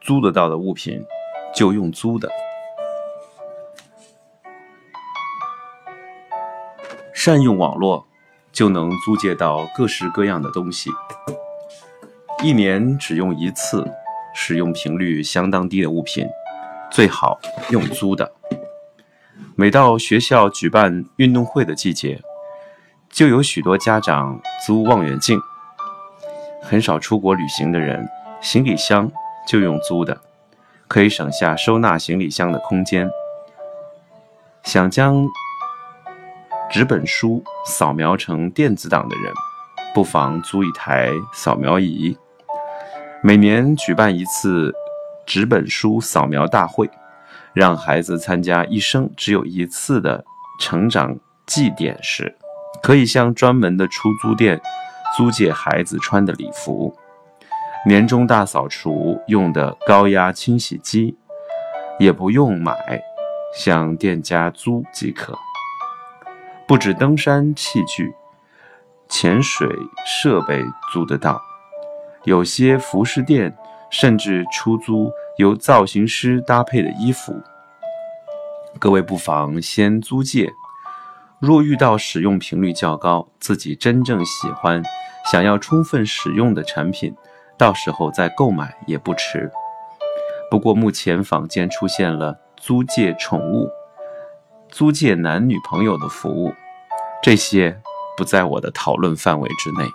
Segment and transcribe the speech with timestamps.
[0.00, 1.04] 租得到的物品
[1.54, 2.28] 就用租的。
[7.14, 8.06] 善用网络，
[8.50, 10.90] 就能租借到各式各样的东西。
[12.42, 13.86] 一年只用一次，
[14.34, 16.26] 使用频率相当低的物品，
[16.90, 17.38] 最好
[17.70, 18.39] 用租的。
[19.60, 22.18] 每到学校举办运动会的季节，
[23.10, 25.38] 就有许多家长租望远镜。
[26.62, 28.08] 很少出国旅行的人，
[28.40, 29.12] 行李箱
[29.46, 30.18] 就用租的，
[30.88, 33.06] 可以省下收纳行李箱的空间。
[34.62, 35.28] 想将
[36.70, 39.30] 纸本书扫描成电子档的人，
[39.92, 42.16] 不妨租一台扫描仪。
[43.22, 44.72] 每年举办一次
[45.26, 46.88] 纸本书扫描大会，
[47.52, 50.24] 让孩子参加一生只有一次的
[50.60, 52.36] 成长祭典时，
[52.82, 54.60] 可以向专门的出租店
[55.16, 56.94] 租借孩子穿的礼服。
[57.86, 61.16] 年终大扫除用的高压清洗机，
[61.98, 62.74] 也不用买，
[63.56, 65.36] 向店家租即可。
[66.68, 68.12] 不止登山器具、
[69.08, 69.66] 潜水
[70.06, 71.42] 设备租得到，
[72.24, 73.56] 有些服饰店
[73.90, 75.10] 甚至出租
[75.40, 77.34] 由造型师搭配的衣服。
[78.78, 80.52] 各位不妨先租借，
[81.40, 84.82] 若遇到使用频率较高、自己真正喜欢、
[85.32, 87.14] 想要充分使用的产品，
[87.56, 89.50] 到时候再购买也不迟。
[90.50, 93.68] 不过目前坊间出现了租借宠物。
[94.68, 96.52] 租借男女朋友的服务，
[97.22, 97.80] 这些
[98.16, 99.88] 不在我的讨论范围之内。